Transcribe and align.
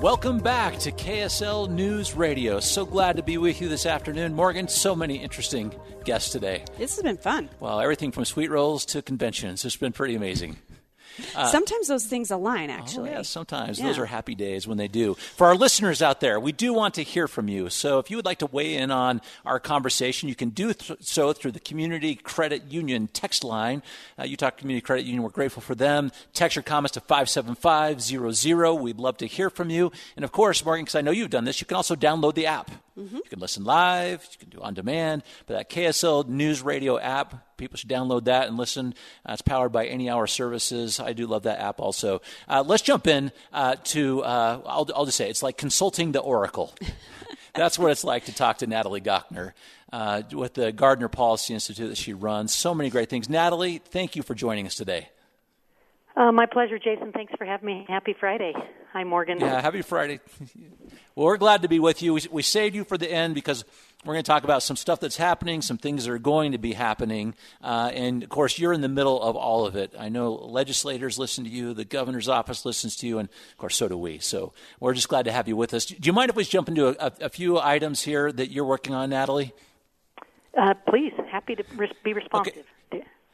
Welcome 0.00 0.38
back 0.38 0.78
to 0.78 0.92
KSL 0.92 1.68
News 1.68 2.16
Radio. 2.16 2.58
So 2.58 2.86
glad 2.86 3.16
to 3.16 3.22
be 3.22 3.36
with 3.36 3.60
you 3.60 3.68
this 3.68 3.84
afternoon. 3.84 4.32
Morgan, 4.32 4.66
so 4.66 4.96
many 4.96 5.16
interesting 5.16 5.74
guests 6.06 6.32
today. 6.32 6.64
This 6.78 6.96
has 6.96 7.02
been 7.02 7.18
fun. 7.18 7.50
Well, 7.60 7.78
everything 7.80 8.10
from 8.10 8.24
sweet 8.24 8.50
rolls 8.50 8.86
to 8.86 9.02
conventions. 9.02 9.62
It's 9.62 9.76
been 9.76 9.92
pretty 9.92 10.14
amazing. 10.14 10.56
Uh, 11.34 11.46
sometimes 11.46 11.88
those 11.88 12.06
things 12.06 12.30
align, 12.30 12.70
actually. 12.70 13.10
Oh, 13.10 13.14
yeah, 13.14 13.22
sometimes. 13.22 13.78
Yeah. 13.78 13.86
Those 13.86 13.98
are 13.98 14.06
happy 14.06 14.34
days 14.34 14.66
when 14.66 14.78
they 14.78 14.88
do. 14.88 15.14
For 15.14 15.46
our 15.46 15.54
listeners 15.54 16.02
out 16.02 16.20
there, 16.20 16.38
we 16.40 16.52
do 16.52 16.72
want 16.72 16.94
to 16.94 17.02
hear 17.02 17.28
from 17.28 17.48
you. 17.48 17.70
So 17.70 17.98
if 17.98 18.10
you 18.10 18.16
would 18.16 18.24
like 18.24 18.38
to 18.38 18.46
weigh 18.46 18.74
in 18.76 18.90
on 18.90 19.20
our 19.44 19.60
conversation, 19.60 20.28
you 20.28 20.34
can 20.34 20.50
do 20.50 20.72
th- 20.72 21.00
so 21.02 21.32
through 21.32 21.52
the 21.52 21.60
Community 21.60 22.14
Credit 22.14 22.64
Union 22.70 23.08
text 23.12 23.44
line. 23.44 23.82
Uh, 24.18 24.24
Utah 24.24 24.50
Community 24.50 24.82
Credit 24.84 25.04
Union, 25.04 25.22
we're 25.22 25.30
grateful 25.30 25.62
for 25.62 25.74
them. 25.74 26.12
Text 26.32 26.56
your 26.56 26.62
comments 26.62 26.94
to 26.94 27.00
57500. 27.00 28.74
We'd 28.80 28.98
love 28.98 29.16
to 29.18 29.26
hear 29.26 29.50
from 29.50 29.70
you. 29.70 29.92
And 30.16 30.24
of 30.24 30.32
course, 30.32 30.64
Morgan, 30.64 30.84
because 30.84 30.94
I 30.96 31.00
know 31.00 31.10
you've 31.10 31.30
done 31.30 31.44
this, 31.44 31.60
you 31.60 31.66
can 31.66 31.76
also 31.76 31.94
download 31.94 32.34
the 32.34 32.46
app. 32.46 32.70
Mm-hmm. 32.98 33.16
You 33.16 33.22
can 33.30 33.38
listen 33.38 33.64
live, 33.64 34.28
you 34.32 34.38
can 34.38 34.48
do 34.48 34.60
on 34.60 34.74
demand, 34.74 35.22
but 35.46 35.54
that 35.54 35.70
KSL 35.70 36.28
News 36.28 36.60
Radio 36.60 36.98
app, 36.98 37.56
people 37.56 37.76
should 37.76 37.88
download 37.88 38.24
that 38.24 38.48
and 38.48 38.56
listen. 38.56 38.94
Uh, 39.26 39.32
it's 39.32 39.42
powered 39.42 39.72
by 39.72 39.86
Any 39.86 40.10
Hour 40.10 40.26
Services. 40.26 41.00
I 41.00 41.12
do 41.12 41.26
love 41.26 41.44
that 41.44 41.60
app 41.60 41.80
also. 41.80 42.20
Uh, 42.48 42.64
let's 42.66 42.82
jump 42.82 43.06
in 43.06 43.32
uh, 43.52 43.76
to, 43.84 44.22
uh, 44.22 44.60
I'll, 44.66 44.88
I'll 44.94 45.06
just 45.06 45.16
say, 45.16 45.30
it's 45.30 45.42
like 45.42 45.56
consulting 45.56 46.12
the 46.12 46.20
Oracle. 46.20 46.74
That's 47.54 47.78
what 47.78 47.90
it's 47.90 48.04
like 48.04 48.26
to 48.26 48.34
talk 48.34 48.58
to 48.58 48.66
Natalie 48.66 49.00
Gochnour 49.00 49.52
uh, 49.92 50.22
with 50.32 50.54
the 50.54 50.72
Gardner 50.72 51.08
Policy 51.08 51.54
Institute 51.54 51.88
that 51.88 51.98
she 51.98 52.12
runs. 52.12 52.54
So 52.54 52.74
many 52.74 52.90
great 52.90 53.08
things. 53.08 53.28
Natalie, 53.28 53.78
thank 53.78 54.16
you 54.16 54.22
for 54.22 54.34
joining 54.34 54.66
us 54.66 54.74
today. 54.74 55.08
Uh, 56.16 56.32
my 56.32 56.46
pleasure, 56.46 56.78
Jason. 56.78 57.12
Thanks 57.12 57.32
for 57.38 57.44
having 57.44 57.66
me. 57.66 57.86
Happy 57.88 58.14
Friday. 58.18 58.52
Hi, 58.92 59.04
Morgan. 59.04 59.38
Yeah, 59.38 59.60
happy 59.60 59.82
Friday. 59.82 60.20
well, 61.14 61.26
we're 61.26 61.36
glad 61.36 61.62
to 61.62 61.68
be 61.68 61.78
with 61.78 62.02
you. 62.02 62.14
We, 62.14 62.22
we 62.30 62.42
saved 62.42 62.74
you 62.74 62.84
for 62.84 62.98
the 62.98 63.10
end 63.10 63.34
because 63.34 63.64
we're 64.04 64.14
going 64.14 64.24
to 64.24 64.28
talk 64.28 64.42
about 64.42 64.62
some 64.62 64.76
stuff 64.76 64.98
that's 64.98 65.16
happening, 65.16 65.62
some 65.62 65.78
things 65.78 66.06
that 66.06 66.12
are 66.12 66.18
going 66.18 66.52
to 66.52 66.58
be 66.58 66.72
happening. 66.72 67.34
Uh, 67.62 67.92
and 67.94 68.22
of 68.24 68.28
course, 68.28 68.58
you're 68.58 68.72
in 68.72 68.80
the 68.80 68.88
middle 68.88 69.22
of 69.22 69.36
all 69.36 69.66
of 69.66 69.76
it. 69.76 69.94
I 69.98 70.08
know 70.08 70.32
legislators 70.32 71.18
listen 71.18 71.44
to 71.44 71.50
you, 71.50 71.74
the 71.74 71.84
governor's 71.84 72.28
office 72.28 72.64
listens 72.64 72.96
to 72.96 73.06
you, 73.06 73.18
and 73.18 73.28
of 73.28 73.58
course, 73.58 73.76
so 73.76 73.88
do 73.88 73.96
we. 73.96 74.18
So 74.18 74.52
we're 74.80 74.94
just 74.94 75.08
glad 75.08 75.26
to 75.26 75.32
have 75.32 75.46
you 75.46 75.56
with 75.56 75.72
us. 75.74 75.84
Do 75.84 75.96
you 76.00 76.12
mind 76.12 76.30
if 76.30 76.36
we 76.36 76.44
jump 76.44 76.68
into 76.68 76.88
a, 76.88 77.12
a, 77.20 77.28
few 77.28 77.60
items 77.60 78.02
here 78.02 78.32
that 78.32 78.50
you're 78.50 78.64
working 78.64 78.94
on, 78.94 79.10
Natalie? 79.10 79.52
Uh, 80.58 80.74
please, 80.88 81.12
happy 81.30 81.54
to 81.54 81.64
be 82.02 82.12
responsive. 82.12 82.54
Okay. 82.54 82.64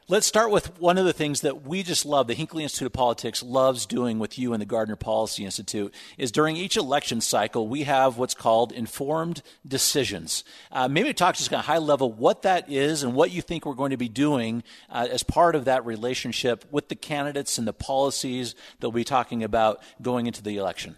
Let's 0.09 0.29
start 0.29 0.53
with 0.53 0.79
one 0.79 0.99
of 0.99 1.05
the 1.05 1.13
things 1.13 1.41
that 1.41 1.67
we 1.67 1.83
just 1.83 2.07
love, 2.07 2.29
the 2.29 2.35
Hinckley 2.35 2.63
Institute 2.63 2.87
of 2.87 2.93
Politics 2.93 3.43
loves 3.43 3.87
doing 3.87 4.21
with 4.21 4.39
you 4.39 4.53
and 4.53 4.63
the 4.63 4.67
Gardner 4.67 4.95
Policy 4.95 5.45
Institute, 5.45 5.93
is 6.17 6.31
during 6.31 6.55
each 6.57 6.77
election 6.77 7.21
cycle, 7.21 7.67
we 7.67 7.83
have 7.83 8.17
what's 8.17 8.33
called 8.33 8.71
informed 8.71 9.43
decisions. 9.67 10.45
Uh, 10.71 10.87
maybe 10.87 11.13
talk 11.13 11.35
just 11.35 11.51
kind 11.51 11.59
of 11.59 11.67
high 11.67 11.79
level 11.79 12.13
what 12.13 12.43
that 12.43 12.71
is 12.71 13.03
and 13.03 13.17
what 13.17 13.33
you 13.33 13.43
think 13.43 13.67
we're 13.67 13.75
going 13.75 13.91
to 13.91 13.97
be 13.97 14.09
doing 14.09 14.63
uh, 14.91 15.09
as 15.11 15.25
part 15.25 15.57
of 15.57 15.65
that 15.65 15.85
relationship 15.85 16.65
with 16.71 16.89
the 16.89 16.95
candidates 16.95 17.59
and 17.59 17.67
the 17.67 17.73
policies 17.73 18.55
that 18.79 18.91
we'll 18.91 18.93
be 18.93 19.03
talking 19.03 19.43
about 19.43 19.83
going 20.01 20.29
into 20.29 20.41
the 20.41 20.57
election. 20.57 20.97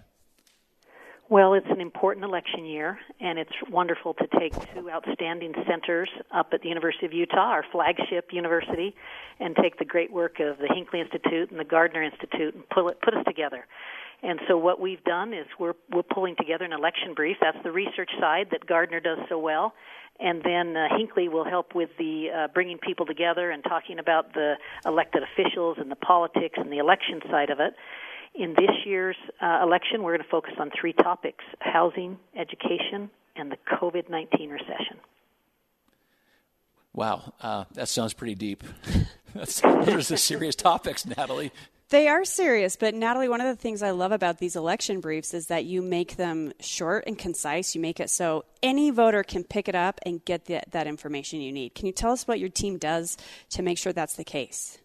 Well, 1.30 1.52
it's 1.52 1.66
an 1.68 1.82
important 1.82 2.24
election 2.24 2.64
year, 2.64 2.98
and 3.20 3.38
it's 3.38 3.52
wonderful 3.70 4.14
to 4.14 4.26
take 4.38 4.54
two 4.72 4.90
outstanding 4.90 5.52
centers 5.68 6.08
up 6.34 6.48
at 6.54 6.62
the 6.62 6.68
University 6.68 7.04
of 7.04 7.12
Utah, 7.12 7.50
our 7.50 7.64
flagship 7.70 8.30
university, 8.32 8.94
and 9.38 9.54
take 9.54 9.78
the 9.78 9.84
great 9.84 10.10
work 10.10 10.40
of 10.40 10.56
the 10.56 10.72
Hinckley 10.74 11.02
Institute 11.02 11.50
and 11.50 11.60
the 11.60 11.64
Gardner 11.64 12.02
Institute 12.02 12.54
and 12.54 12.66
pull 12.70 12.88
it, 12.88 12.98
put 13.02 13.12
us 13.12 13.22
together. 13.26 13.66
And 14.22 14.40
so 14.48 14.56
what 14.56 14.80
we've 14.80 15.04
done 15.04 15.34
is 15.34 15.46
we're 15.60 15.74
we're 15.92 16.02
pulling 16.02 16.34
together 16.34 16.64
an 16.64 16.72
election 16.72 17.12
brief. 17.14 17.36
That's 17.42 17.62
the 17.62 17.72
research 17.72 18.10
side 18.18 18.48
that 18.52 18.66
Gardner 18.66 18.98
does 18.98 19.18
so 19.28 19.38
well, 19.38 19.74
and 20.18 20.42
then 20.42 20.76
uh, 20.78 20.96
Hinckley 20.96 21.28
will 21.28 21.44
help 21.44 21.74
with 21.74 21.90
the 21.98 22.28
uh, 22.34 22.48
bringing 22.54 22.78
people 22.78 23.04
together 23.04 23.50
and 23.50 23.62
talking 23.62 23.98
about 23.98 24.32
the 24.32 24.54
elected 24.86 25.22
officials 25.22 25.76
and 25.78 25.90
the 25.90 25.96
politics 25.96 26.54
and 26.56 26.72
the 26.72 26.78
election 26.78 27.20
side 27.30 27.50
of 27.50 27.60
it. 27.60 27.74
In 28.34 28.54
this 28.56 28.70
year's 28.86 29.16
uh, 29.42 29.60
election, 29.62 30.02
we're 30.02 30.12
going 30.12 30.24
to 30.24 30.30
focus 30.30 30.54
on 30.58 30.70
three 30.78 30.92
topics 30.92 31.44
housing, 31.60 32.18
education, 32.36 33.10
and 33.36 33.50
the 33.50 33.56
COVID 33.80 34.08
19 34.08 34.50
recession. 34.50 34.98
Wow, 36.94 37.32
uh, 37.40 37.64
that 37.74 37.88
sounds 37.88 38.12
pretty 38.12 38.34
deep. 38.34 38.64
those 39.34 39.62
are 39.64 40.02
the 40.02 40.16
serious 40.16 40.56
topics, 40.56 41.06
Natalie. 41.06 41.52
They 41.90 42.06
are 42.08 42.24
serious, 42.24 42.76
but 42.76 42.94
Natalie, 42.94 43.30
one 43.30 43.40
of 43.40 43.46
the 43.46 43.60
things 43.60 43.82
I 43.82 43.92
love 43.92 44.12
about 44.12 44.38
these 44.38 44.56
election 44.56 45.00
briefs 45.00 45.32
is 45.32 45.46
that 45.46 45.64
you 45.64 45.80
make 45.80 46.16
them 46.16 46.52
short 46.60 47.04
and 47.06 47.18
concise. 47.18 47.74
You 47.74 47.80
make 47.80 47.98
it 47.98 48.10
so 48.10 48.44
any 48.62 48.90
voter 48.90 49.22
can 49.22 49.42
pick 49.42 49.68
it 49.68 49.74
up 49.74 49.98
and 50.04 50.22
get 50.22 50.44
the, 50.44 50.60
that 50.70 50.86
information 50.86 51.40
you 51.40 51.50
need. 51.50 51.74
Can 51.74 51.86
you 51.86 51.92
tell 51.92 52.12
us 52.12 52.28
what 52.28 52.40
your 52.40 52.50
team 52.50 52.76
does 52.76 53.16
to 53.50 53.62
make 53.62 53.78
sure 53.78 53.94
that's 53.94 54.16
the 54.16 54.24
case? 54.24 54.78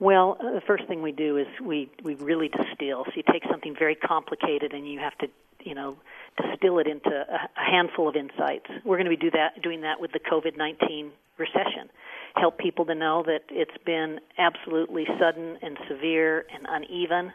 Well, 0.00 0.36
uh, 0.40 0.52
the 0.52 0.60
first 0.66 0.86
thing 0.86 1.02
we 1.02 1.12
do 1.12 1.36
is 1.36 1.46
we 1.62 1.90
we 2.02 2.14
really 2.16 2.48
distill. 2.48 3.04
So 3.04 3.12
you 3.14 3.22
take 3.30 3.44
something 3.50 3.74
very 3.78 3.94
complicated 3.94 4.72
and 4.72 4.88
you 4.90 4.98
have 4.98 5.16
to, 5.18 5.28
you 5.64 5.74
know, 5.74 5.96
distill 6.42 6.78
it 6.78 6.86
into 6.86 7.10
a, 7.10 7.34
a 7.34 7.70
handful 7.70 8.08
of 8.08 8.16
insights. 8.16 8.66
We're 8.84 8.96
going 8.96 9.10
to 9.10 9.16
be 9.16 9.16
do 9.16 9.30
that 9.30 9.62
doing 9.62 9.82
that 9.82 10.00
with 10.00 10.12
the 10.12 10.20
COVID-19 10.20 11.10
recession. 11.38 11.90
Help 12.36 12.58
people 12.58 12.84
to 12.86 12.94
know 12.94 13.22
that 13.24 13.42
it's 13.50 13.84
been 13.84 14.20
absolutely 14.38 15.06
sudden 15.20 15.58
and 15.62 15.78
severe 15.88 16.44
and 16.52 16.66
uneven. 16.68 17.32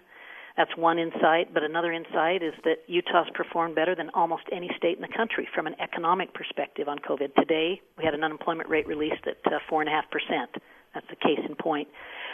That's 0.58 0.76
one 0.76 1.00
insight, 1.00 1.54
but 1.54 1.64
another 1.64 1.94
insight 1.94 2.44
is 2.44 2.54
that 2.66 2.84
Utah's 2.88 3.30
performed 3.34 3.76
better 3.76 3.96
than 3.96 4.10
almost 4.14 4.44
any 4.52 4.70
state 4.76 4.98
in 4.98 5.02
the 5.02 5.16
country 5.16 5.48
from 5.56 5.68
an 5.68 5.76
economic 5.80 6.34
perspective 6.34 6.90
on 6.90 7.00
COVID. 7.00 7.34
Today, 7.36 7.80
we 7.98 8.04
had 8.04 8.14
an 8.14 8.26
unemployment 8.26 8.68
rate 8.68 8.86
released 8.86 9.26
at 9.26 9.38
uh, 9.46 9.60
4.5%. 9.72 10.60
That's 10.94 11.08
the 11.10 11.16
case 11.16 11.40
in 11.48 11.56
point. 11.56 11.88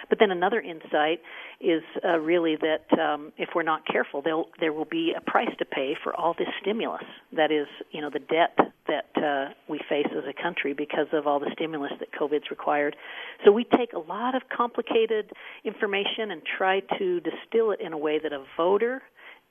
But 0.10 0.20
then 0.20 0.32
another 0.32 0.62
insight 0.62 1.22
is 1.60 1.82
uh, 2.04 2.20
really 2.20 2.58
that 2.58 3.00
um, 3.00 3.32
if 3.38 3.50
we're 3.56 3.64
not 3.64 3.88
careful, 3.88 4.22
there 4.22 4.72
will 4.74 4.86
be 4.86 5.14
a 5.16 5.22
price 5.22 5.50
to 5.58 5.66
pay 5.66 5.96
for 6.04 6.14
all 6.14 6.36
this 6.38 6.48
stimulus. 6.62 7.04
That 7.34 7.52
is, 7.52 7.68
you 7.92 8.02
know, 8.02 8.10
the 8.10 8.20
debt 8.20 8.58
that 8.88 9.10
uh, 9.16 9.54
we 9.68 9.80
face 9.90 10.08
as 10.12 10.24
a 10.28 10.42
country 10.42 10.74
because 10.74 11.08
of 11.12 11.26
all 11.26 11.40
the 11.40 11.50
stimulus 11.54 11.94
that 12.00 12.12
COVID's 12.12 12.52
required. 12.52 12.96
So 13.44 13.52
we 13.52 13.64
take 13.64 13.94
a 13.94 14.00
lot 14.00 14.36
of 14.36 14.44
complicated 14.56 15.32
information 15.64 16.32
and 16.32 16.42
try 16.58 16.82
to 17.00 17.20
distill 17.22 17.72
it 17.72 17.82
in 17.82 17.94
a 17.94 17.98
way 17.98 18.20
that 18.20 18.32
a 18.32 18.44
voter 18.56 19.02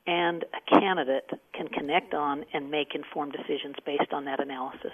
and 0.06 0.44
a 0.44 0.78
candidate 0.78 1.30
can 1.52 1.68
connect 1.68 2.14
on 2.14 2.44
and 2.52 2.70
make 2.70 2.94
informed 2.94 3.32
decisions 3.32 3.74
based 3.84 4.12
on 4.12 4.26
that 4.26 4.40
analysis. 4.40 4.92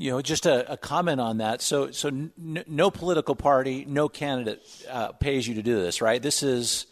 You 0.00 0.12
know, 0.12 0.22
just 0.22 0.46
a, 0.46 0.72
a 0.72 0.76
comment 0.78 1.20
on 1.20 1.36
that. 1.38 1.60
So, 1.60 1.90
so 1.90 2.08
n- 2.08 2.64
no 2.66 2.90
political 2.90 3.34
party, 3.36 3.84
no 3.86 4.08
candidate 4.08 4.62
uh, 4.88 5.12
pays 5.12 5.46
you 5.46 5.56
to 5.56 5.62
do 5.62 5.76
this, 5.76 6.00
right? 6.00 6.22
This 6.22 6.42
is 6.42 6.86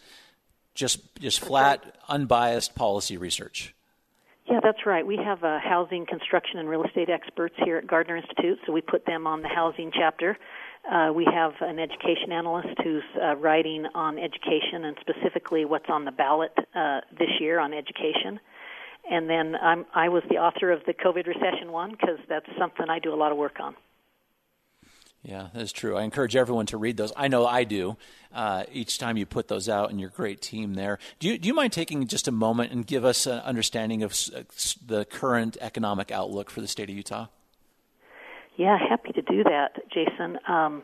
just 0.74 1.00
just 1.18 1.40
flat, 1.40 1.82
unbiased 2.10 2.74
policy 2.74 3.16
research. 3.16 3.74
Yeah, 4.46 4.60
that's 4.62 4.84
right. 4.84 5.06
We 5.06 5.16
have 5.16 5.42
uh, 5.42 5.58
housing, 5.58 6.04
construction, 6.04 6.58
and 6.58 6.68
real 6.68 6.84
estate 6.84 7.08
experts 7.08 7.54
here 7.64 7.78
at 7.78 7.86
Gardner 7.86 8.16
Institute, 8.16 8.58
so 8.66 8.74
we 8.74 8.82
put 8.82 9.06
them 9.06 9.26
on 9.26 9.40
the 9.40 9.48
housing 9.48 9.90
chapter. 9.90 10.36
Uh, 10.90 11.10
we 11.10 11.26
have 11.32 11.52
an 11.62 11.78
education 11.78 12.30
analyst 12.30 12.78
who's 12.84 13.02
uh, 13.22 13.36
writing 13.36 13.86
on 13.94 14.18
education 14.18 14.84
and 14.84 14.98
specifically 15.00 15.64
what's 15.64 15.88
on 15.88 16.04
the 16.04 16.12
ballot 16.12 16.52
uh, 16.74 17.00
this 17.18 17.30
year 17.40 17.58
on 17.58 17.72
education. 17.72 18.38
And 19.10 19.28
then 19.28 19.56
I'm, 19.56 19.86
I 19.94 20.08
was 20.08 20.22
the 20.28 20.36
author 20.36 20.70
of 20.70 20.80
the 20.86 20.92
COVID 20.92 21.26
recession 21.26 21.72
one 21.72 21.92
because 21.92 22.18
that's 22.28 22.46
something 22.58 22.86
I 22.88 22.98
do 22.98 23.12
a 23.12 23.16
lot 23.16 23.32
of 23.32 23.38
work 23.38 23.58
on. 23.60 23.74
Yeah, 25.22 25.48
that's 25.52 25.72
true. 25.72 25.96
I 25.96 26.04
encourage 26.04 26.36
everyone 26.36 26.66
to 26.66 26.76
read 26.76 26.96
those. 26.96 27.12
I 27.16 27.28
know 27.28 27.46
I 27.46 27.64
do. 27.64 27.96
Uh, 28.32 28.64
each 28.72 28.98
time 28.98 29.16
you 29.16 29.26
put 29.26 29.48
those 29.48 29.68
out, 29.68 29.90
and 29.90 29.98
your 29.98 30.10
great 30.10 30.40
team 30.40 30.74
there. 30.74 30.98
Do 31.18 31.28
you 31.28 31.38
do 31.38 31.48
you 31.48 31.54
mind 31.54 31.72
taking 31.72 32.06
just 32.06 32.28
a 32.28 32.32
moment 32.32 32.72
and 32.72 32.86
give 32.86 33.04
us 33.04 33.26
an 33.26 33.40
understanding 33.40 34.02
of 34.02 34.12
uh, 34.34 34.42
the 34.86 35.04
current 35.06 35.56
economic 35.60 36.10
outlook 36.10 36.50
for 36.50 36.60
the 36.60 36.68
state 36.68 36.88
of 36.88 36.96
Utah? 36.96 37.26
Yeah, 38.56 38.78
happy 38.78 39.12
to 39.12 39.22
do 39.22 39.44
that, 39.44 39.78
Jason. 39.92 40.38
Um, 40.46 40.82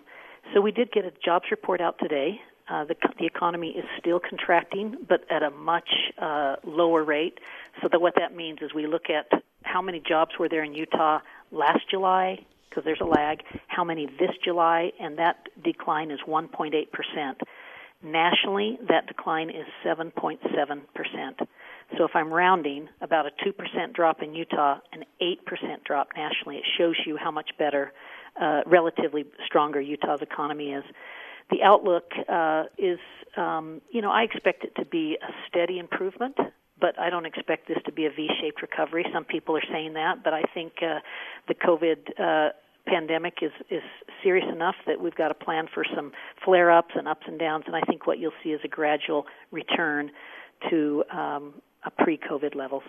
so 0.53 0.61
we 0.61 0.73
did 0.73 0.91
get 0.91 1.05
a 1.05 1.13
jobs 1.25 1.47
report 1.51 1.81
out 1.81 1.99
today. 1.99 2.41
Uh, 2.69 2.85
the, 2.85 2.95
the 3.19 3.27
economy 3.27 3.71
is 3.71 3.85
still 3.99 4.21
contracting, 4.21 4.97
but 5.09 5.21
at 5.31 5.43
a 5.43 5.51
much 5.51 5.89
uh, 6.19 6.57
lower 6.65 7.05
rate. 7.05 7.39
So 7.83 7.89
that 7.91 8.01
what 8.01 8.15
that 8.17 8.35
means 8.35 8.61
is 8.63 8.73
we 8.75 8.87
look 8.87 9.11
at 9.11 9.43
how 9.63 9.83
many 9.83 10.01
jobs 10.07 10.33
were 10.39 10.49
there 10.49 10.65
in 10.65 10.75
Utah 10.75 11.21
last 11.51 11.89
July, 11.91 12.39
because 12.69 12.85
there's 12.85 13.01
a 13.01 13.07
lag, 13.07 13.43
how 13.69 13.85
many 13.85 14.07
this 14.07 14.31
July, 14.45 14.93
and 15.01 15.19
that 15.19 15.49
decline 15.63 16.11
is 16.11 16.21
1.8%. 16.27 16.87
Nationally, 18.03 18.79
that 18.89 19.07
decline 19.07 19.49
is 19.49 19.67
7.7%. 19.85 20.83
So 21.97 22.05
if 22.05 22.11
I'm 22.15 22.33
rounding, 22.33 22.89
about 23.01 23.27
a 23.27 23.31
2% 23.47 23.93
drop 23.95 24.23
in 24.23 24.35
Utah, 24.35 24.79
an 24.93 25.05
8% 25.23 25.85
drop 25.85 26.09
nationally, 26.17 26.57
it 26.59 26.65
shows 26.77 26.97
you 27.07 27.17
how 27.17 27.31
much 27.31 27.51
better, 27.59 27.93
uh, 28.41 28.63
relatively 28.67 29.25
stronger 29.47 29.81
Utah's 29.81 30.21
economy 30.21 30.73
is. 30.73 30.85
The 31.51 31.63
outlook 31.63 32.11
uh, 32.29 32.65
is, 32.79 32.99
um, 33.37 33.81
you 33.91 34.03
know, 34.03 34.11
I 34.11 34.23
expect 34.23 34.65
it 34.65 34.75
to 34.77 34.85
be 34.85 35.17
a 35.23 35.33
steady 35.49 35.79
improvement 35.79 36.37
but 36.81 36.99
I 36.99 37.11
don't 37.11 37.27
expect 37.27 37.69
this 37.69 37.79
to 37.87 37.93
be 37.93 38.07
a 38.07 38.11
V-shaped 38.11 38.61
recovery. 38.63 39.05
Some 39.13 39.25
people 39.25 39.57
are 39.57 39.63
saying 39.71 39.95
that, 39.95 40.25
but 40.25 40.33
I 40.35 40.43
think 40.53 40.73
uh, 40.83 41.01
the 41.49 41.55
COVID 41.55 41.99
uh, 42.19 42.53
pandemic 42.87 43.39
is 43.43 43.53
is 43.71 43.83
serious 44.23 44.47
enough 44.53 44.75
that 44.87 45.01
we've 45.01 45.15
got 45.15 45.29
to 45.29 45.35
plan 45.35 45.67
for 45.73 45.85
some 45.95 46.13
flare-ups 46.45 46.95
and 46.97 47.09
ups 47.09 47.23
and 47.27 47.39
downs. 47.39 47.65
And 47.67 47.77
I 47.77 47.81
think 47.83 48.07
what 48.07 48.19
you'll 48.19 48.33
see 48.43 48.51
is 48.51 48.61
a 48.65 48.69
gradual 48.69 49.27
return 49.51 50.11
to 50.71 51.05
um, 51.13 51.55
a 51.85 51.91
pre-COVID 51.91 52.55
levels. 52.55 52.85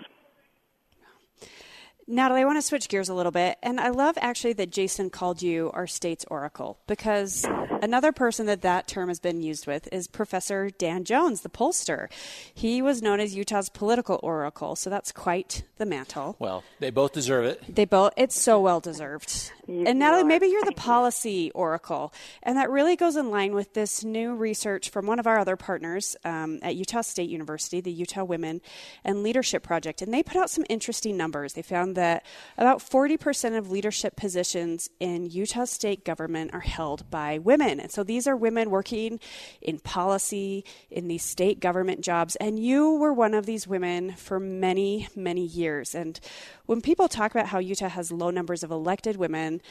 Natalie, 2.07 2.41
I 2.41 2.45
want 2.45 2.57
to 2.57 2.61
switch 2.61 2.87
gears 2.87 3.09
a 3.09 3.15
little 3.15 3.31
bit. 3.31 3.57
And 3.63 3.79
I 3.79 3.89
love 3.89 4.15
actually 4.21 4.53
that 4.53 4.69
Jason 4.69 5.09
called 5.09 5.41
you 5.41 5.71
our 5.73 5.87
state's 5.87 6.23
oracle 6.29 6.77
because 6.85 7.45
another 7.81 8.11
person 8.11 8.45
that 8.45 8.61
that 8.61 8.87
term 8.87 9.07
has 9.07 9.19
been 9.19 9.41
used 9.41 9.65
with 9.65 9.89
is 9.91 10.07
Professor 10.07 10.69
Dan 10.69 11.03
Jones, 11.03 11.41
the 11.41 11.49
pollster. 11.49 12.07
He 12.53 12.79
was 12.79 13.01
known 13.01 13.19
as 13.19 13.33
Utah's 13.33 13.69
political 13.69 14.19
oracle, 14.21 14.75
so 14.75 14.91
that's 14.91 15.11
quite 15.11 15.63
the 15.77 15.85
mantle. 15.85 16.35
Well, 16.37 16.63
they 16.79 16.91
both 16.91 17.11
deserve 17.11 17.45
it. 17.45 17.63
They 17.73 17.85
both, 17.85 18.13
it's 18.17 18.39
so 18.39 18.61
well 18.61 18.79
deserved. 18.79 19.51
You 19.67 19.85
and 19.87 19.97
Natalie, 19.97 20.21
are. 20.21 20.25
maybe 20.25 20.45
you're 20.45 20.63
the 20.63 20.73
policy 20.73 21.49
oracle. 21.51 22.13
And 22.43 22.55
that 22.57 22.69
really 22.69 22.95
goes 22.95 23.15
in 23.15 23.31
line 23.31 23.55
with 23.55 23.73
this 23.73 24.03
new 24.03 24.35
research 24.35 24.91
from 24.91 25.07
one 25.07 25.17
of 25.17 25.25
our 25.25 25.39
other 25.39 25.55
partners 25.55 26.15
um, 26.23 26.59
at 26.61 26.75
Utah 26.75 27.01
State 27.01 27.31
University, 27.31 27.81
the 27.81 27.91
Utah 27.91 28.23
Women 28.23 28.61
and 29.03 29.23
Leadership 29.23 29.63
Project. 29.63 30.03
And 30.03 30.13
they 30.13 30.21
put 30.21 30.37
out 30.37 30.51
some 30.51 30.65
interesting 30.69 31.17
numbers. 31.17 31.53
They 31.53 31.63
found 31.63 31.94
that 31.95 32.25
about 32.57 32.79
40% 32.79 33.57
of 33.57 33.71
leadership 33.71 34.15
positions 34.15 34.89
in 34.99 35.25
Utah 35.25 35.65
state 35.65 36.05
government 36.05 36.53
are 36.53 36.61
held 36.61 37.09
by 37.09 37.37
women. 37.39 37.79
And 37.79 37.91
so 37.91 38.03
these 38.03 38.27
are 38.27 38.35
women 38.35 38.69
working 38.69 39.19
in 39.61 39.79
policy, 39.79 40.63
in 40.89 41.07
these 41.07 41.23
state 41.23 41.59
government 41.59 42.01
jobs. 42.01 42.35
And 42.37 42.59
you 42.59 42.95
were 42.95 43.13
one 43.13 43.33
of 43.33 43.45
these 43.45 43.67
women 43.67 44.13
for 44.13 44.39
many, 44.39 45.07
many 45.15 45.45
years. 45.45 45.95
And 45.95 46.19
when 46.65 46.81
people 46.81 47.07
talk 47.07 47.31
about 47.31 47.47
how 47.47 47.59
Utah 47.59 47.89
has 47.89 48.11
low 48.11 48.29
numbers 48.29 48.63
of 48.63 48.71
elected 48.71 49.17
women, 49.17 49.61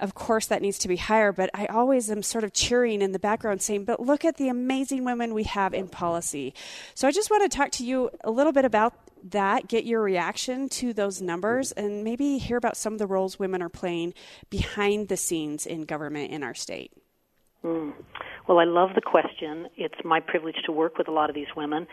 of 0.00 0.14
course 0.14 0.46
that 0.46 0.60
needs 0.60 0.78
to 0.78 0.88
be 0.88 0.96
higher, 0.96 1.32
but 1.32 1.50
I 1.54 1.66
always 1.66 2.10
am 2.10 2.22
sort 2.22 2.44
of 2.44 2.52
cheering 2.52 3.00
in 3.00 3.12
the 3.12 3.18
background 3.18 3.62
saying, 3.62 3.84
but 3.84 4.00
look 4.00 4.24
at 4.24 4.36
the 4.36 4.48
amazing 4.48 5.04
women 5.04 5.34
we 5.34 5.44
have 5.44 5.72
in 5.72 5.88
policy. 5.88 6.52
So 6.94 7.06
I 7.06 7.12
just 7.12 7.30
want 7.30 7.48
to 7.50 7.56
talk 7.56 7.70
to 7.72 7.84
you 7.84 8.10
a 8.22 8.30
little 8.30 8.52
bit 8.52 8.64
about 8.64 8.94
that, 9.24 9.68
get 9.68 9.84
your 9.84 10.02
reaction 10.02 10.68
to 10.70 10.92
those 10.92 11.20
numbers, 11.20 11.72
and 11.72 12.04
maybe 12.04 12.38
hear 12.38 12.56
about 12.56 12.76
some 12.76 12.92
of 12.92 12.98
the 12.98 13.06
roles 13.06 13.38
women 13.38 13.62
are 13.62 13.68
playing 13.68 14.14
behind 14.50 15.08
the 15.08 15.16
scenes 15.16 15.66
in 15.66 15.84
government 15.84 16.30
in 16.30 16.42
our 16.42 16.54
state. 16.54 16.92
Mm. 17.64 17.94
Well, 18.46 18.58
I 18.58 18.64
love 18.64 18.90
the 18.94 19.00
question. 19.00 19.68
It's 19.76 19.94
my 20.04 20.20
privilege 20.20 20.56
to 20.66 20.72
work 20.72 20.98
with 20.98 21.08
a 21.08 21.12
lot 21.12 21.30
of 21.30 21.34
these 21.34 21.46
women. 21.56 21.86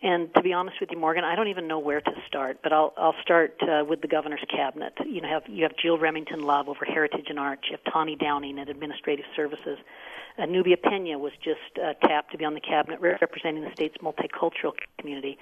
And 0.00 0.32
to 0.34 0.42
be 0.42 0.52
honest 0.52 0.76
with 0.80 0.90
you, 0.92 0.98
Morgan, 0.98 1.24
I 1.24 1.34
don't 1.34 1.48
even 1.48 1.66
know 1.66 1.80
where 1.80 2.00
to 2.00 2.10
start. 2.26 2.60
But 2.62 2.72
I'll 2.72 2.94
I'll 2.96 3.16
start 3.20 3.56
uh, 3.62 3.84
with 3.84 4.00
the 4.00 4.08
governor's 4.08 4.44
cabinet. 4.48 4.92
You 5.04 5.20
know, 5.20 5.28
have 5.28 5.42
you 5.48 5.64
have 5.64 5.72
Jill 5.76 5.98
Remington 5.98 6.40
Love 6.40 6.68
over 6.68 6.84
Heritage 6.84 7.26
and 7.28 7.38
Arts. 7.38 7.62
You 7.68 7.76
have 7.76 7.92
Tani 7.92 8.16
Downing 8.16 8.58
at 8.60 8.68
Administrative 8.68 9.26
Services. 9.34 9.78
Uh, 10.38 10.46
Nubia 10.46 10.76
Pena 10.76 11.18
was 11.18 11.32
just 11.42 11.78
uh, 11.82 11.94
tapped 12.06 12.32
to 12.32 12.38
be 12.38 12.44
on 12.44 12.54
the 12.54 12.60
cabinet 12.60 13.00
representing 13.00 13.62
the 13.64 13.72
state's 13.72 13.96
multicultural 13.98 14.72
community. 14.98 15.36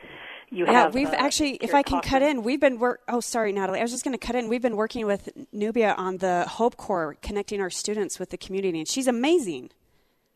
You 0.49 0.65
yeah, 0.65 0.73
have, 0.73 0.95
we've 0.95 1.09
uh, 1.09 1.17
actually, 1.17 1.55
if 1.57 1.75
I 1.75 1.83
can 1.83 2.01
cut 2.01 2.23
in, 2.23 2.43
we've 2.43 2.61
been 2.61 2.79
work. 2.79 3.01
Oh, 3.09 3.21
sorry, 3.21 3.53
Natalie. 3.53 3.81
I 3.81 3.83
was 3.83 3.91
just 3.91 4.05
going 4.05 4.17
to 4.17 4.27
cut 4.27 4.37
in. 4.37 4.49
We've 4.49 4.63
been 4.63 4.77
working 4.77 5.05
with 5.05 5.29
Nubia 5.53 5.95
on 5.99 6.19
the 6.19 6.47
Hope 6.49 6.77
Corps, 6.77 7.17
connecting 7.21 7.61
our 7.61 7.71
students 7.71 8.19
with 8.19 8.31
the 8.31 8.39
community, 8.39 8.79
and 8.79 8.89
she's 8.89 9.09
amazing. 9.09 9.71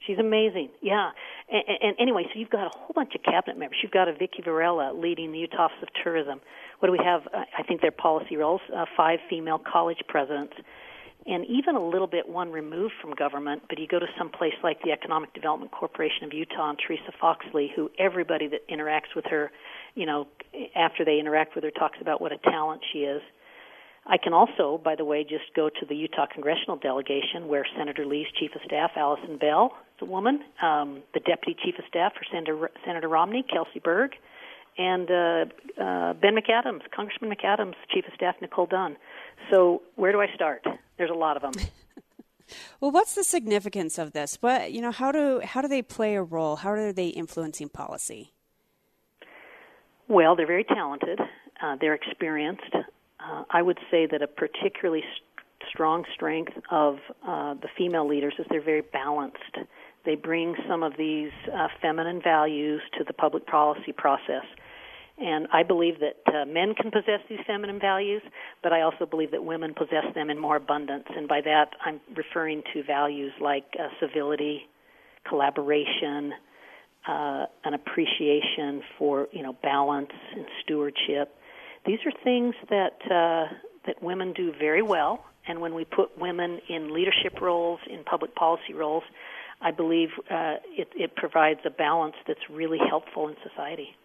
She's 0.06 0.18
amazing, 0.18 0.70
yeah. 0.82 1.10
And, 1.50 1.62
and 1.82 1.96
anyway, 2.00 2.24
so 2.32 2.38
you've 2.38 2.50
got 2.50 2.66
a 2.66 2.70
whole 2.76 2.92
bunch 2.94 3.14
of 3.14 3.22
cabinet 3.22 3.58
members. 3.58 3.78
You've 3.82 3.92
got 3.92 4.08
a 4.08 4.12
Vicki 4.12 4.42
Varela 4.42 4.92
leading 4.94 5.30
the 5.30 5.38
Utah 5.38 5.64
Office 5.64 5.78
of 5.82 5.88
Tourism. 6.02 6.40
What 6.80 6.86
do 6.86 6.92
we 6.92 7.04
have? 7.04 7.22
Uh, 7.26 7.44
I 7.56 7.62
think 7.62 7.80
their 7.80 7.90
policy 7.92 8.36
roles: 8.36 8.62
uh, 8.74 8.86
five 8.96 9.20
female 9.28 9.58
college 9.58 9.98
presidents, 10.08 10.54
and 11.30 11.46
even 11.46 11.76
a 11.76 11.88
little 11.88 12.08
bit 12.08 12.28
one 12.28 12.50
removed 12.50 12.94
from 13.00 13.14
government. 13.14 13.62
But 13.68 13.78
you 13.78 13.86
go 13.86 14.00
to 14.00 14.06
some 14.18 14.30
place 14.30 14.54
like 14.64 14.82
the 14.82 14.90
Economic 14.90 15.32
Development 15.32 15.70
Corporation 15.70 16.24
of 16.24 16.34
Utah 16.34 16.70
and 16.70 16.78
Theresa 16.84 17.12
Foxley, 17.20 17.70
who 17.74 17.88
everybody 17.98 18.48
that 18.48 18.68
interacts 18.68 19.14
with 19.14 19.24
her, 19.26 19.52
you 19.94 20.06
know, 20.06 20.26
after 20.74 21.04
they 21.04 21.20
interact 21.20 21.54
with 21.54 21.62
her, 21.62 21.70
talks 21.70 21.98
about 22.00 22.20
what 22.20 22.32
a 22.32 22.38
talent 22.38 22.82
she 22.92 23.00
is. 23.00 23.22
I 24.06 24.16
can 24.18 24.32
also, 24.32 24.80
by 24.82 24.96
the 24.96 25.04
way, 25.04 25.22
just 25.22 25.54
go 25.54 25.68
to 25.68 25.86
the 25.86 25.94
Utah 25.94 26.26
congressional 26.26 26.76
delegation 26.76 27.46
where 27.46 27.64
Senator 27.78 28.04
Lee's 28.04 28.26
chief 28.40 28.50
of 28.56 28.62
staff, 28.64 28.90
Allyson 28.96 29.36
Bell, 29.38 29.72
is 29.96 30.02
a 30.02 30.10
woman, 30.10 30.40
um, 30.60 31.02
the 31.14 31.20
deputy 31.20 31.56
chief 31.62 31.78
of 31.78 31.84
staff 31.86 32.12
for 32.14 32.24
Senator, 32.32 32.70
Senator 32.84 33.08
Romney, 33.08 33.44
Kelsey 33.48 33.78
Berg, 33.78 34.12
and 34.78 35.10
uh, 35.10 35.44
uh, 35.80 36.14
Ben 36.14 36.34
McAdams, 36.34 36.80
Congressman 36.90 37.30
McAdams, 37.30 37.74
chief 37.92 38.04
of 38.06 38.14
staff, 38.14 38.34
Nicole 38.40 38.66
Dunn. 38.66 38.96
So 39.50 39.82
where 39.94 40.10
do 40.10 40.20
I 40.20 40.26
start? 40.34 40.66
There's 41.00 41.10
a 41.10 41.14
lot 41.14 41.36
of 41.36 41.42
them. 41.42 41.64
well, 42.80 42.90
what's 42.90 43.14
the 43.14 43.24
significance 43.24 43.96
of 43.96 44.12
this? 44.12 44.36
What 44.40 44.70
you 44.70 44.82
know, 44.82 44.90
how 44.90 45.10
do 45.12 45.40
how 45.42 45.62
do 45.62 45.68
they 45.68 45.80
play 45.80 46.14
a 46.14 46.22
role? 46.22 46.56
How 46.56 46.72
are 46.72 46.92
they 46.92 47.08
influencing 47.08 47.70
policy? 47.70 48.34
Well, 50.08 50.36
they're 50.36 50.46
very 50.46 50.64
talented. 50.64 51.18
Uh, 51.62 51.76
they're 51.80 51.94
experienced 51.94 52.74
uh, 53.30 53.44
I 53.50 53.62
would 53.62 53.78
say 53.90 54.06
that 54.06 54.22
a 54.22 54.26
particularly 54.26 55.02
st- 55.02 55.68
strong 55.68 56.04
strength 56.14 56.52
of 56.70 56.98
uh, 57.26 57.54
the 57.54 57.68
female 57.76 58.08
leaders 58.08 58.34
is 58.38 58.46
they're 58.50 58.62
very 58.62 58.80
balanced. 58.80 59.58
They 60.04 60.14
bring 60.14 60.54
some 60.68 60.82
of 60.82 60.94
these 60.96 61.30
uh, 61.52 61.68
feminine 61.82 62.20
values 62.22 62.80
to 62.98 63.04
the 63.04 63.12
public 63.12 63.46
policy 63.46 63.92
process. 63.92 64.44
And 65.20 65.48
I 65.52 65.62
believe 65.62 65.96
that 66.00 66.34
uh, 66.34 66.46
men 66.46 66.74
can 66.74 66.90
possess 66.90 67.20
these 67.28 67.40
feminine 67.46 67.78
values, 67.78 68.22
but 68.62 68.72
I 68.72 68.80
also 68.80 69.04
believe 69.04 69.32
that 69.32 69.44
women 69.44 69.74
possess 69.74 70.06
them 70.14 70.30
in 70.30 70.38
more 70.38 70.56
abundance. 70.56 71.04
And 71.14 71.28
by 71.28 71.42
that, 71.42 71.72
I'm 71.84 72.00
referring 72.16 72.62
to 72.72 72.82
values 72.82 73.32
like 73.40 73.64
uh, 73.78 73.88
civility, 74.00 74.62
collaboration, 75.28 76.32
uh, 77.06 77.46
an 77.64 77.74
appreciation 77.74 78.82
for 78.98 79.28
you 79.32 79.42
know 79.42 79.54
balance 79.62 80.12
and 80.36 80.46
stewardship, 80.62 81.34
these 81.86 81.98
are 82.04 82.12
things 82.22 82.54
that 82.68 82.98
uh, 83.10 83.52
that 83.86 84.02
women 84.02 84.32
do 84.32 84.52
very 84.58 84.82
well, 84.82 85.24
and 85.48 85.60
when 85.60 85.74
we 85.74 85.84
put 85.84 86.18
women 86.18 86.60
in 86.68 86.92
leadership 86.92 87.40
roles, 87.40 87.80
in 87.90 88.04
public 88.04 88.34
policy 88.34 88.74
roles, 88.74 89.04
I 89.62 89.70
believe 89.70 90.10
uh, 90.30 90.56
it, 90.76 90.88
it 90.94 91.16
provides 91.16 91.60
a 91.64 91.70
balance 91.70 92.16
that's 92.26 92.40
really 92.50 92.78
helpful 92.88 93.28
in 93.28 93.36
society. 93.48 93.96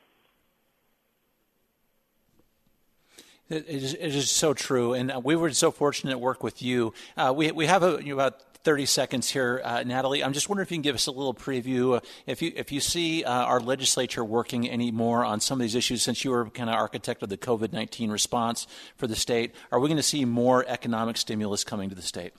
It 3.48 3.68
is, 3.68 3.94
it 3.94 4.16
is, 4.16 4.30
so 4.30 4.56
true, 4.56 4.94
and 4.94 5.24
we 5.24 5.36
were 5.36 5.52
so 5.52 5.70
fortunate 5.70 6.12
to 6.12 6.18
work 6.18 6.42
with 6.42 6.64
you. 6.64 6.94
Uh, 7.16 7.32
we 7.36 7.52
we 7.52 7.68
have 7.68 7.84
a, 7.84 8.00
you 8.02 8.10
know, 8.10 8.14
about 8.16 8.42
30 8.64 8.88
seconds 8.88 9.30
here, 9.30 9.62
uh, 9.64 9.84
Natalie. 9.84 10.24
I'm 10.24 10.34
just 10.34 10.50
wondering 10.50 10.66
if 10.66 10.72
you 10.72 10.78
can 10.78 10.82
give 10.82 10.96
us 10.96 11.06
a 11.06 11.12
little 11.12 11.36
preview. 11.36 11.98
Uh, 11.98 12.00
if 12.26 12.42
you 12.42 12.52
if 12.56 12.72
you 12.72 12.80
see 12.80 13.24
uh, 13.24 13.32
our 13.32 13.60
legislature 13.60 14.26
working 14.26 14.68
any 14.68 14.92
more 14.92 15.24
on 15.24 15.40
some 15.40 15.60
of 15.60 15.62
these 15.62 15.76
issues, 15.76 16.02
since 16.02 16.26
you 16.26 16.32
were 16.32 16.50
kind 16.50 16.72
of 16.72 16.76
architect 16.76 17.22
of 17.22 17.30
the 17.30 17.38
COVID 17.38 17.72
19 17.72 18.10
response 18.10 18.66
for 18.98 19.06
the 19.06 19.16
state, 19.16 19.54
are 19.72 19.80
we 19.80 19.88
going 19.88 19.98
to 19.98 20.04
see 20.04 20.26
more 20.26 20.66
economic 20.68 21.16
stimulus 21.16 21.64
coming 21.64 21.90
to 21.90 21.96
the 21.96 22.02
state? 22.02 22.34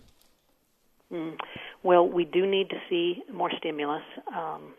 Mm. 1.13 1.39
Well, 1.85 2.09
we 2.09 2.25
do 2.25 2.45
need 2.45 2.69
to 2.71 2.81
see 2.91 3.23
more 3.33 3.53
stimulus. 3.59 4.03
Um, 4.37 4.75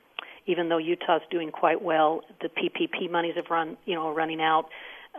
even 0.46 0.67
though 0.67 0.77
Utah's 0.77 1.22
doing 1.29 1.51
quite 1.51 1.81
well, 1.81 2.22
the 2.41 2.50
PPP 2.50 3.10
monies 3.10 3.36
have 3.36 3.50
run, 3.50 3.77
you 3.86 3.96
know, 3.96 4.13
running 4.13 4.41
out. 4.41 4.69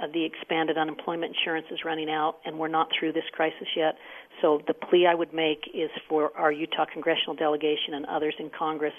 Uh, 0.01 0.07
the 0.13 0.25
expanded 0.25 0.79
unemployment 0.79 1.35
insurance 1.37 1.67
is 1.71 1.81
running 1.85 2.11
out, 2.11 2.37
and 2.45 2.59
we're 2.59 2.69
not 2.69 2.89
through 2.99 3.13
this 3.13 3.25
crisis 3.33 3.69
yet. 3.77 3.97
So 4.41 4.63
the 4.67 4.75
plea 4.75 5.07
I 5.07 5.15
would 5.15 5.33
make 5.35 5.71
is 5.75 5.91
for 6.09 6.37
our 6.37 6.53
Utah 6.53 6.87
congressional 6.93 7.35
delegation 7.35 7.95
and 7.95 8.07
others 8.07 8.35
in 8.39 8.51
Congress 8.57 8.95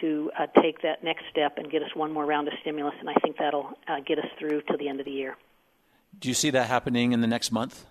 to 0.00 0.30
uh, 0.38 0.46
take 0.62 0.82
that 0.82 1.02
next 1.02 1.24
step 1.30 1.58
and 1.58 1.70
get 1.70 1.82
us 1.82 1.90
one 1.94 2.12
more 2.12 2.24
round 2.24 2.48
of 2.48 2.54
stimulus, 2.60 2.94
and 3.00 3.10
I 3.10 3.14
think 3.14 3.36
that'll 3.38 3.70
uh, 3.88 4.00
get 4.06 4.18
us 4.18 4.26
through 4.38 4.62
to 4.62 4.76
the 4.78 4.88
end 4.88 5.00
of 5.00 5.06
the 5.06 5.12
year. 5.12 5.36
Do 6.18 6.28
you 6.28 6.34
see 6.34 6.50
that 6.50 6.68
happening 6.68 7.12
in 7.12 7.20
the 7.20 7.26
next 7.26 7.50
month? 7.50 7.86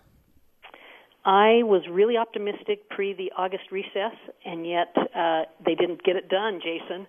I 1.26 1.64
was 1.64 1.84
really 1.90 2.18
optimistic 2.18 2.90
pre 2.90 3.14
the 3.14 3.32
August 3.38 3.72
recess, 3.72 4.16
and 4.46 4.66
yet 4.66 4.96
uh, 4.98 5.44
they 5.66 5.76
didn't 5.76 6.04
get 6.04 6.16
it 6.16 6.30
done, 6.30 6.62
Jason. 6.64 7.06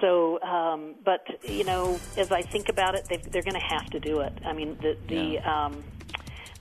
So, 0.00 0.40
um, 0.42 0.94
but 1.04 1.26
you 1.48 1.64
know, 1.64 1.98
as 2.16 2.32
I 2.32 2.42
think 2.42 2.68
about 2.68 2.94
it, 2.94 3.06
they're 3.08 3.42
going 3.42 3.54
to 3.54 3.66
have 3.66 3.86
to 3.90 4.00
do 4.00 4.20
it. 4.20 4.32
I 4.44 4.52
mean, 4.52 4.76
the 4.80 4.96
the 5.08 5.24
yeah. 5.34 5.66
um, 5.66 5.84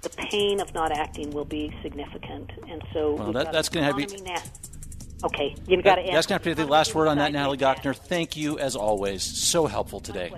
the 0.01 0.10
pain 0.10 0.62
of 0.62 0.74
not 0.74 0.91
acting 0.91 1.32
will 1.32 1.46
be 1.46 1.74
significant, 1.82 2.51
and 2.70 2.84
so 2.94 3.15
well, 3.15 3.32
that, 3.34 3.51
that's 3.51 3.70
going 3.70 3.86
to 3.86 3.94
have 3.94 4.10
to 4.10 4.17
be. 4.17 4.22
Na- 4.24 5.25
okay, 5.25 5.55
You've 5.67 5.84
got 5.84 5.96
to. 5.96 6.03
That's 6.03 6.27
going 6.27 6.39
to 6.39 6.50
have 6.50 6.55
to 6.55 6.55
be 6.55 6.63
the 6.63 6.67
last 6.70 6.96
word 6.96 7.08
on 7.08 7.17
that, 7.17 7.32
Natalie 7.32 7.58
Gochnour. 7.58 7.96
Thank 7.96 8.38
you 8.38 8.60
as 8.60 8.75
always. 8.75 9.24
So 9.24 9.65
helpful 9.65 10.00
today. 10.00 10.32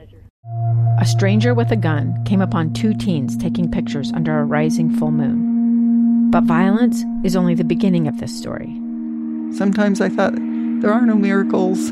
A 0.99 1.05
stranger 1.05 1.53
with 1.53 1.71
a 1.71 1.75
gun 1.75 2.23
came 2.25 2.41
upon 2.41 2.73
two 2.73 2.93
teens 2.93 3.37
taking 3.37 3.69
pictures 3.69 4.11
under 4.13 4.39
a 4.39 4.45
rising 4.45 4.89
full 4.95 5.11
moon. 5.11 6.31
But 6.31 6.43
violence 6.43 7.03
is 7.23 7.35
only 7.35 7.53
the 7.53 7.63
beginning 7.63 8.07
of 8.07 8.19
this 8.19 8.37
story. 8.37 8.73
Sometimes 9.53 10.01
I 10.01 10.09
thought 10.09 10.33
there 10.35 10.91
are 10.91 11.05
no 11.05 11.15
miracles. 11.15 11.91